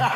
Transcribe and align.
Everybody's 0.00 0.12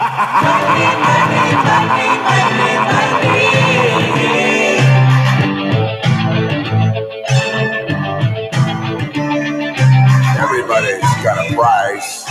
got 11.25 11.37
a 11.37 11.55
price. 11.55 12.23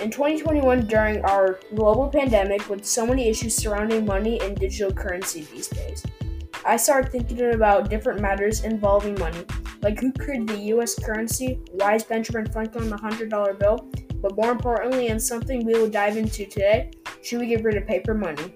In 0.00 0.10
2021, 0.10 0.86
during 0.86 1.22
our 1.26 1.60
global 1.74 2.08
pandemic, 2.08 2.70
with 2.70 2.86
so 2.86 3.04
many 3.04 3.28
issues 3.28 3.54
surrounding 3.54 4.06
money 4.06 4.40
and 4.40 4.56
digital 4.56 4.90
currency 4.90 5.42
these 5.52 5.68
days, 5.68 6.02
I 6.64 6.78
started 6.78 7.12
thinking 7.12 7.52
about 7.52 7.90
different 7.90 8.18
matters 8.18 8.64
involving 8.64 9.18
money, 9.18 9.44
like 9.82 10.00
who 10.00 10.10
created 10.12 10.48
the 10.48 10.58
US 10.74 10.98
currency, 10.98 11.60
why 11.72 11.96
is 11.96 12.04
Benjamin 12.04 12.50
Franklin 12.50 12.88
the 12.88 12.96
$100 12.96 13.58
bill, 13.58 13.90
but 14.22 14.34
more 14.36 14.52
importantly, 14.52 15.08
and 15.08 15.22
something 15.22 15.66
we 15.66 15.74
will 15.74 15.90
dive 15.90 16.16
into 16.16 16.46
today, 16.46 16.90
should 17.22 17.40
we 17.40 17.48
get 17.48 17.62
rid 17.62 17.76
of 17.76 17.86
paper 17.86 18.14
money? 18.14 18.54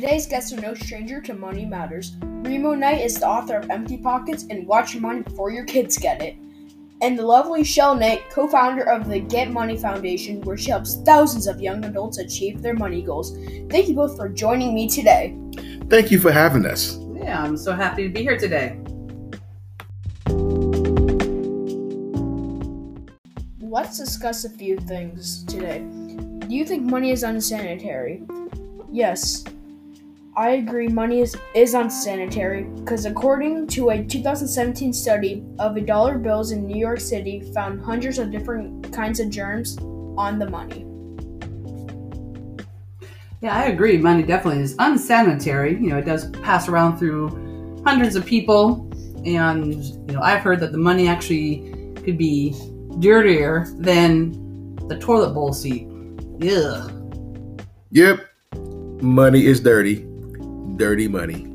Today's 0.00 0.26
guests 0.26 0.50
are 0.54 0.60
no 0.62 0.72
stranger 0.72 1.20
to 1.20 1.34
money 1.34 1.66
matters. 1.66 2.16
Remo 2.22 2.72
Knight 2.72 3.02
is 3.02 3.16
the 3.16 3.28
author 3.28 3.58
of 3.58 3.68
Empty 3.68 3.98
Pockets 3.98 4.46
and 4.48 4.66
Watch 4.66 4.94
Your 4.94 5.02
Money 5.02 5.20
Before 5.20 5.50
Your 5.50 5.66
Kids 5.66 5.98
Get 5.98 6.22
It. 6.22 6.36
And 7.02 7.18
the 7.18 7.26
lovely 7.26 7.62
Shell 7.62 7.96
Knight, 7.96 8.22
co 8.30 8.48
founder 8.48 8.88
of 8.88 9.10
the 9.10 9.20
Get 9.20 9.50
Money 9.50 9.76
Foundation, 9.76 10.40
where 10.40 10.56
she 10.56 10.70
helps 10.70 11.02
thousands 11.02 11.46
of 11.46 11.60
young 11.60 11.84
adults 11.84 12.16
achieve 12.16 12.62
their 12.62 12.72
money 12.72 13.02
goals. 13.02 13.36
Thank 13.68 13.88
you 13.88 13.94
both 13.94 14.16
for 14.16 14.30
joining 14.30 14.74
me 14.74 14.88
today. 14.88 15.36
Thank 15.90 16.10
you 16.10 16.18
for 16.18 16.32
having 16.32 16.64
us. 16.64 16.96
Yeah, 17.12 17.42
I'm 17.42 17.58
so 17.58 17.74
happy 17.74 18.04
to 18.04 18.08
be 18.08 18.22
here 18.22 18.38
today. 18.38 18.80
Let's 23.60 23.98
discuss 23.98 24.46
a 24.46 24.48
few 24.48 24.78
things 24.78 25.44
today. 25.44 25.80
Do 25.80 26.56
you 26.56 26.64
think 26.64 26.84
money 26.84 27.10
is 27.10 27.22
unsanitary? 27.22 28.22
Yes, 28.90 29.44
I 30.40 30.52
agree 30.52 30.88
money 30.88 31.20
is, 31.20 31.36
is 31.54 31.74
unsanitary 31.74 32.62
because 32.62 33.04
according 33.04 33.66
to 33.76 33.90
a 33.90 34.02
2017 34.02 34.90
study 34.94 35.44
of 35.58 35.76
a 35.76 35.82
dollar 35.82 36.16
bills 36.16 36.50
in 36.50 36.66
New 36.66 36.78
York 36.78 36.98
City 36.98 37.42
found 37.52 37.84
hundreds 37.84 38.18
of 38.18 38.32
different 38.32 38.90
kinds 38.90 39.20
of 39.20 39.28
germs 39.28 39.76
on 40.16 40.38
the 40.38 40.48
money. 40.48 40.86
Yeah, 43.42 43.54
I 43.54 43.64
agree. 43.64 43.98
Money 43.98 44.22
definitely 44.22 44.62
is 44.62 44.76
unsanitary. 44.78 45.72
You 45.72 45.90
know, 45.90 45.98
it 45.98 46.06
does 46.06 46.30
pass 46.30 46.70
around 46.70 46.96
through 46.96 47.82
hundreds 47.84 48.16
of 48.16 48.24
people, 48.24 48.90
and 49.26 49.74
you 49.84 50.14
know, 50.14 50.22
I've 50.22 50.40
heard 50.40 50.60
that 50.60 50.72
the 50.72 50.78
money 50.78 51.06
actually 51.06 51.70
could 52.02 52.16
be 52.16 52.56
dirtier 52.98 53.66
than 53.76 54.74
the 54.88 54.98
toilet 54.98 55.34
bowl 55.34 55.52
seat. 55.52 55.86
Yeah. 56.38 56.88
Yep, 57.90 58.24
money 59.02 59.44
is 59.44 59.60
dirty. 59.60 60.09
Dirty 60.76 61.08
money. 61.08 61.46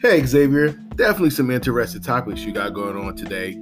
Hey, 0.00 0.24
Xavier, 0.24 0.68
definitely 0.94 1.30
some 1.30 1.50
interesting 1.50 2.02
topics 2.02 2.42
you 2.42 2.52
got 2.52 2.74
going 2.74 2.96
on 2.96 3.16
today. 3.16 3.58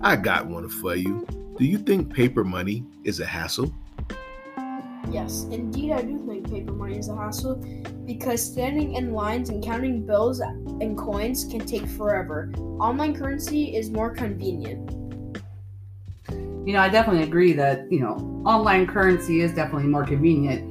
I 0.00 0.16
got 0.16 0.46
one 0.46 0.68
for 0.68 0.94
you. 0.94 1.26
Do 1.58 1.64
you 1.64 1.78
think 1.78 2.14
paper 2.14 2.44
money 2.44 2.84
is 3.04 3.20
a 3.20 3.26
hassle? 3.26 3.74
Yes, 5.10 5.44
indeed, 5.50 5.92
I 5.92 6.02
do 6.02 6.24
think 6.26 6.48
paper 6.48 6.72
money 6.72 6.96
is 6.98 7.08
a 7.08 7.16
hassle 7.16 7.56
because 8.06 8.40
standing 8.44 8.94
in 8.94 9.12
lines 9.12 9.50
and 9.50 9.62
counting 9.62 10.06
bills 10.06 10.40
and 10.40 10.96
coins 10.96 11.44
can 11.44 11.60
take 11.60 11.86
forever. 11.86 12.52
Online 12.78 13.14
currency 13.14 13.76
is 13.76 13.90
more 13.90 14.10
convenient. 14.14 14.90
You 16.66 16.74
know, 16.74 16.80
I 16.80 16.88
definitely 16.88 17.24
agree 17.24 17.52
that, 17.54 17.90
you 17.90 17.98
know, 18.00 18.42
online 18.46 18.86
currency 18.86 19.40
is 19.40 19.52
definitely 19.52 19.88
more 19.88 20.04
convenient. 20.04 20.69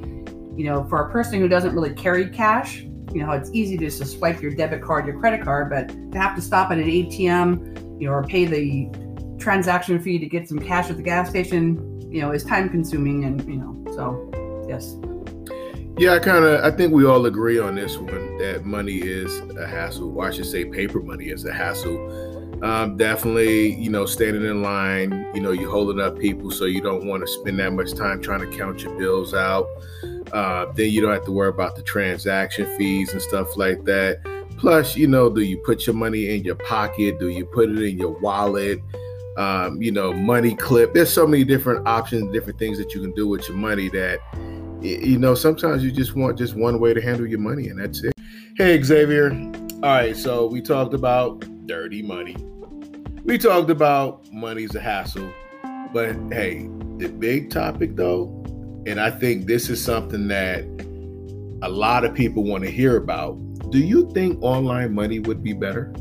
You 0.59 0.65
know, 0.65 0.83
for 0.89 1.07
a 1.07 1.09
person 1.09 1.39
who 1.39 1.47
doesn't 1.47 1.73
really 1.73 1.93
carry 1.93 2.27
cash, 2.27 2.81
you 3.13 3.25
know, 3.25 3.31
it's 3.31 3.49
easy 3.53 3.77
to 3.77 3.85
just 3.85 3.99
to 3.99 4.05
swipe 4.05 4.41
your 4.41 4.51
debit 4.51 4.81
card, 4.81 5.05
your 5.05 5.17
credit 5.17 5.41
card, 5.41 5.69
but 5.69 5.87
to 6.11 6.19
have 6.19 6.35
to 6.35 6.41
stop 6.41 6.69
at 6.69 6.77
an 6.77 6.83
ATM, 6.83 8.01
you 8.01 8.07
know, 8.07 8.13
or 8.13 8.25
pay 8.25 8.43
the 8.43 8.89
transaction 9.39 10.01
fee 10.01 10.19
to 10.19 10.25
get 10.25 10.49
some 10.49 10.59
cash 10.59 10.89
at 10.89 10.97
the 10.97 11.01
gas 11.01 11.29
station, 11.29 12.01
you 12.11 12.21
know, 12.21 12.31
is 12.31 12.43
time 12.43 12.67
consuming 12.67 13.23
and, 13.23 13.41
you 13.49 13.55
know, 13.55 13.85
so 13.95 14.65
yes. 14.67 14.97
Yeah, 15.97 16.15
I 16.15 16.19
kind 16.19 16.43
of, 16.43 16.61
I 16.61 16.75
think 16.75 16.91
we 16.91 17.05
all 17.05 17.25
agree 17.25 17.57
on 17.57 17.75
this 17.75 17.95
one 17.95 18.37
that 18.39 18.65
money 18.65 18.97
is 18.97 19.39
a 19.57 19.65
hassle. 19.65 20.13
Or 20.13 20.27
I 20.27 20.31
should 20.31 20.45
say, 20.45 20.65
paper 20.65 20.99
money 20.99 21.27
is 21.29 21.45
a 21.45 21.53
hassle. 21.53 22.59
Um, 22.61 22.97
definitely, 22.97 23.75
you 23.75 23.89
know, 23.89 24.05
standing 24.05 24.43
in 24.43 24.61
line, 24.61 25.31
you 25.33 25.39
know, 25.39 25.51
you're 25.51 25.71
holding 25.71 26.01
up 26.01 26.19
people, 26.19 26.51
so 26.51 26.65
you 26.65 26.81
don't 26.81 27.05
want 27.05 27.21
to 27.21 27.27
spend 27.27 27.59
that 27.59 27.71
much 27.71 27.93
time 27.93 28.21
trying 28.21 28.41
to 28.41 28.57
count 28.57 28.83
your 28.83 28.97
bills 28.99 29.33
out. 29.33 29.65
Uh, 30.33 30.71
then 30.73 30.89
you 30.91 31.01
don't 31.01 31.11
have 31.11 31.25
to 31.25 31.31
worry 31.31 31.49
about 31.49 31.75
the 31.75 31.83
transaction 31.83 32.65
fees 32.77 33.11
and 33.13 33.21
stuff 33.21 33.57
like 33.57 33.83
that. 33.85 34.19
Plus, 34.57 34.97
you 34.97 35.07
know, 35.07 35.29
do 35.29 35.41
you 35.41 35.57
put 35.59 35.87
your 35.87 35.95
money 35.95 36.35
in 36.35 36.43
your 36.43 36.55
pocket? 36.55 37.19
Do 37.19 37.29
you 37.29 37.45
put 37.45 37.69
it 37.69 37.81
in 37.81 37.97
your 37.97 38.19
wallet? 38.19 38.79
Um, 39.37 39.81
you 39.81 39.91
know, 39.91 40.11
money 40.11 40.53
clip. 40.53 40.93
There's 40.93 41.11
so 41.11 41.25
many 41.25 41.45
different 41.45 41.87
options, 41.87 42.33
different 42.33 42.59
things 42.59 42.77
that 42.77 42.93
you 42.93 42.99
can 42.99 43.13
do 43.13 43.27
with 43.27 43.47
your 43.47 43.55
money 43.57 43.87
that, 43.89 44.19
you 44.81 45.17
know, 45.17 45.33
sometimes 45.33 45.83
you 45.83 45.91
just 45.91 46.15
want 46.15 46.37
just 46.37 46.55
one 46.55 46.79
way 46.79 46.93
to 46.93 47.01
handle 47.01 47.25
your 47.25 47.39
money, 47.39 47.69
and 47.69 47.79
that's 47.79 48.03
it. 48.03 48.13
Hey, 48.57 48.81
Xavier. 48.81 49.31
All 49.81 49.93
right, 49.93 50.17
so 50.17 50.45
we 50.45 50.61
talked 50.61 50.93
about 50.93 51.39
dirty 51.65 52.01
money. 52.01 52.35
We 53.23 53.37
talked 53.37 53.69
about 53.69 54.29
money's 54.33 54.75
a 54.75 54.81
hassle, 54.81 55.31
but 55.93 56.17
hey, 56.33 56.69
the 56.97 57.07
big 57.07 57.49
topic 57.49 57.95
though, 57.95 58.38
and 58.89 58.99
I 58.99 59.11
think 59.11 59.45
this 59.45 59.69
is 59.69 59.83
something 59.83 60.27
that 60.29 60.63
a 61.61 61.69
lot 61.69 62.03
of 62.03 62.15
people 62.15 62.43
want 62.43 62.63
to 62.63 62.71
hear 62.71 62.97
about. 62.97 63.37
Do 63.69 63.77
you 63.77 64.09
think 64.13 64.41
online 64.41 64.95
money 64.95 65.19
would 65.19 65.43
be 65.43 65.53
better? 65.53 65.93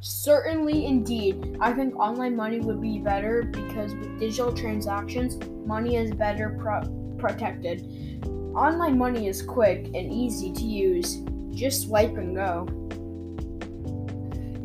Certainly, 0.00 0.86
indeed. 0.86 1.56
I 1.60 1.72
think 1.72 1.94
online 1.94 2.34
money 2.34 2.58
would 2.58 2.80
be 2.80 2.98
better 2.98 3.44
because 3.44 3.94
with 3.94 4.18
digital 4.18 4.52
transactions, 4.52 5.38
money 5.64 5.94
is 5.94 6.10
better 6.14 6.58
pro- 6.60 7.14
protected. 7.16 7.86
Online 8.56 8.98
money 8.98 9.28
is 9.28 9.40
quick 9.40 9.86
and 9.94 10.12
easy 10.12 10.52
to 10.52 10.64
use. 10.64 11.22
Just 11.50 11.82
swipe 11.82 12.16
and 12.16 12.34
go. 12.34 12.85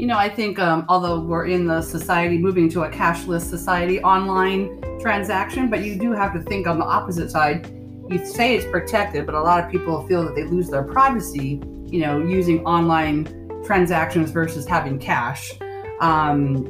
You 0.02 0.08
know, 0.08 0.18
I 0.18 0.30
think 0.30 0.58
um, 0.58 0.84
although 0.90 1.20
we're 1.20 1.46
in 1.46 1.68
the 1.68 1.80
society 1.80 2.40
moving 2.40 2.68
to 2.70 2.86
a 2.86 2.90
cashless 2.90 3.42
society, 3.42 4.02
online 4.02 4.82
transaction, 5.00 5.70
but 5.70 5.84
you 5.84 5.96
do 5.96 6.12
have 6.12 6.34
to 6.34 6.42
think 6.42 6.66
on 6.66 6.80
the 6.80 6.86
opposite 6.86 7.30
side. 7.30 7.68
You 8.10 8.26
say 8.26 8.56
it's 8.56 8.66
protected, 8.66 9.28
but 9.28 9.36
a 9.36 9.40
lot 9.40 9.64
of 9.64 9.70
people 9.70 10.08
feel 10.08 10.24
that 10.24 10.34
they 10.34 10.46
lose 10.46 10.70
their 10.70 10.82
privacy, 10.82 11.62
you 11.86 12.00
know, 12.00 12.18
using 12.18 12.66
online 12.66 13.26
transactions 13.64 14.32
versus 14.32 14.66
having 14.66 14.98
cash. 14.98 15.52
Um, 16.00 16.66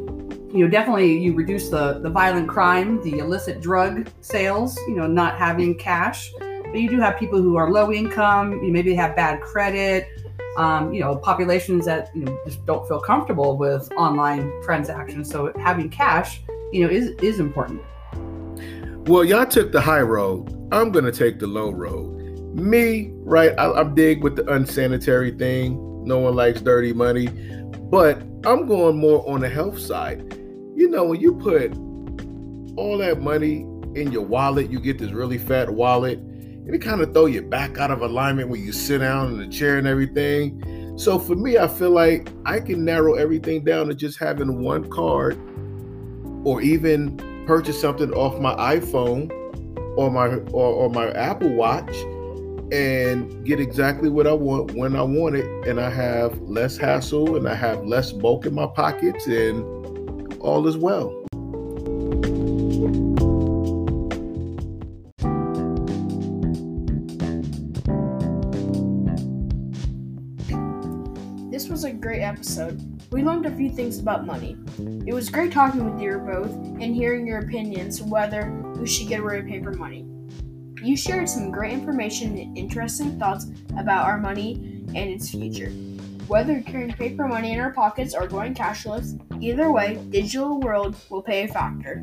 you 0.53 0.65
know, 0.65 0.67
definitely 0.67 1.17
you 1.17 1.33
reduce 1.33 1.69
the, 1.69 1.99
the 1.99 2.09
violent 2.09 2.49
crime, 2.49 3.01
the 3.01 3.19
illicit 3.19 3.61
drug 3.61 4.09
sales, 4.19 4.77
you 4.89 4.95
know, 4.97 5.07
not 5.07 5.37
having 5.37 5.77
cash. 5.77 6.29
But 6.37 6.81
you 6.81 6.89
do 6.89 6.99
have 6.99 7.17
people 7.17 7.41
who 7.41 7.55
are 7.55 7.71
low 7.71 7.93
income, 7.93 8.61
you 8.61 8.73
maybe 8.73 8.93
have 8.95 9.15
bad 9.15 9.39
credit, 9.39 10.09
um, 10.57 10.93
you 10.93 10.99
know, 10.99 11.15
populations 11.15 11.85
that 11.85 12.09
you 12.15 12.25
know 12.25 12.37
just 12.45 12.65
don't 12.65 12.87
feel 12.87 12.99
comfortable 12.99 13.57
with 13.57 13.91
online 13.93 14.51
transactions. 14.63 15.29
So 15.29 15.53
having 15.59 15.89
cash, 15.89 16.41
you 16.71 16.85
know, 16.85 16.89
is 16.91 17.09
is 17.21 17.39
important. 17.39 17.81
Well, 19.07 19.23
y'all 19.23 19.45
took 19.45 19.71
the 19.71 19.81
high 19.81 20.01
road. 20.01 20.55
I'm 20.71 20.91
gonna 20.91 21.11
take 21.11 21.39
the 21.39 21.47
low 21.47 21.71
road. 21.71 22.19
Me, 22.55 23.11
right? 23.19 23.53
I, 23.57 23.71
I'm 23.71 23.93
big 23.93 24.23
with 24.23 24.35
the 24.35 24.51
unsanitary 24.51 25.31
thing. 25.31 26.05
No 26.05 26.19
one 26.19 26.35
likes 26.35 26.61
dirty 26.61 26.93
money, 26.93 27.27
but 27.89 28.21
I'm 28.45 28.65
going 28.65 28.97
more 28.97 29.27
on 29.29 29.41
the 29.41 29.49
health 29.49 29.79
side. 29.79 30.33
You 30.75 30.89
know, 30.89 31.05
when 31.05 31.21
you 31.21 31.35
put 31.35 31.73
all 32.77 32.97
that 32.97 33.21
money 33.21 33.61
in 33.95 34.11
your 34.11 34.23
wallet, 34.23 34.69
you 34.69 34.79
get 34.79 34.97
this 34.97 35.11
really 35.11 35.37
fat 35.37 35.69
wallet, 35.69 36.19
and 36.65 36.75
it 36.75 36.79
kind 36.79 37.01
of 37.01 37.13
throw 37.13 37.25
you 37.25 37.41
back 37.41 37.77
out 37.77 37.91
of 37.91 38.01
alignment 38.01 38.49
when 38.49 38.63
you 38.63 38.71
sit 38.71 38.99
down 38.99 39.33
in 39.33 39.37
the 39.37 39.47
chair 39.47 39.77
and 39.77 39.87
everything. 39.87 40.97
So 40.97 41.17
for 41.17 41.35
me, 41.35 41.57
I 41.57 41.67
feel 41.67 41.91
like 41.91 42.29
I 42.45 42.59
can 42.59 42.85
narrow 42.85 43.15
everything 43.15 43.63
down 43.63 43.87
to 43.87 43.95
just 43.95 44.19
having 44.19 44.61
one 44.61 44.89
card 44.89 45.39
or 46.43 46.61
even 46.61 47.17
purchase 47.47 47.79
something 47.79 48.11
off 48.13 48.39
my 48.39 48.53
iPhone 48.55 49.31
or 49.97 50.11
my 50.11 50.27
or, 50.51 50.73
or 50.73 50.89
my 50.89 51.11
Apple 51.11 51.53
Watch 51.53 51.95
and 52.71 53.45
get 53.45 53.59
exactly 53.59 54.09
what 54.09 54.27
I 54.27 54.33
want 54.33 54.71
when 54.75 54.95
I 54.95 55.01
want 55.01 55.35
it 55.35 55.45
and 55.67 55.79
I 55.79 55.89
have 55.89 56.39
less 56.41 56.77
hassle 56.77 57.35
and 57.35 57.47
I 57.47 57.55
have 57.55 57.83
less 57.85 58.13
bulk 58.13 58.45
in 58.45 58.53
my 58.53 58.67
pockets 58.67 59.27
and 59.27 59.63
all 60.39 60.67
is 60.67 60.77
well. 60.77 61.25
Episode. 72.31 73.11
We 73.11 73.23
learned 73.23 73.45
a 73.45 73.55
few 73.55 73.69
things 73.69 73.99
about 73.99 74.25
money. 74.25 74.55
It 75.05 75.13
was 75.13 75.29
great 75.29 75.51
talking 75.51 75.91
with 75.91 76.01
you 76.01 76.17
both 76.19 76.51
and 76.53 76.95
hearing 76.95 77.27
your 77.27 77.39
opinions 77.39 78.01
whether 78.01 78.49
we 78.77 78.87
should 78.87 79.09
get 79.09 79.21
rid 79.21 79.43
of 79.43 79.49
paper 79.49 79.73
money. 79.73 80.05
You 80.81 80.95
shared 80.95 81.27
some 81.27 81.51
great 81.51 81.73
information 81.73 82.37
and 82.37 82.57
interesting 82.57 83.19
thoughts 83.19 83.47
about 83.77 84.07
our 84.07 84.17
money 84.17 84.53
and 84.95 85.09
its 85.09 85.29
future. 85.29 85.71
Whether 86.27 86.61
carrying 86.61 86.93
paper 86.93 87.27
money 87.27 87.51
in 87.51 87.59
our 87.59 87.73
pockets 87.73 88.15
or 88.15 88.27
going 88.27 88.53
cashless, 88.53 89.19
either 89.41 89.69
way, 89.69 89.95
digital 90.09 90.61
world 90.61 90.95
will 91.09 91.21
play 91.21 91.43
a 91.43 91.47
factor. 91.49 92.01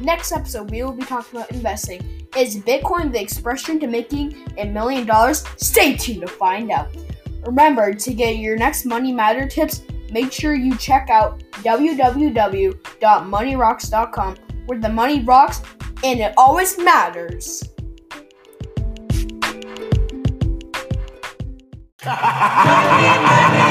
Next 0.00 0.32
episode, 0.32 0.70
we 0.70 0.82
will 0.82 0.92
be 0.92 1.04
talking 1.04 1.38
about 1.38 1.50
investing. 1.50 2.26
Is 2.36 2.56
Bitcoin 2.56 3.12
the 3.12 3.20
expression 3.20 3.80
to 3.80 3.88
making 3.88 4.36
a 4.56 4.64
million 4.64 5.04
dollars? 5.06 5.44
Stay 5.56 5.96
tuned 5.96 6.20
to 6.20 6.28
find 6.28 6.70
out. 6.70 6.96
Remember 7.44 7.92
to 7.92 8.14
get 8.14 8.36
your 8.36 8.56
next 8.56 8.84
Money 8.84 9.10
Matter 9.12 9.48
tips, 9.48 9.82
make 10.12 10.30
sure 10.32 10.54
you 10.54 10.76
check 10.76 11.10
out 11.10 11.42
www.moneyrocks.com 11.62 14.36
where 14.66 14.78
the 14.78 14.88
money 14.88 15.24
rocks 15.24 15.62
and 16.04 16.20
it 16.20 16.32
always 16.36 16.78
matters. 16.78 17.64
money, 22.04 22.14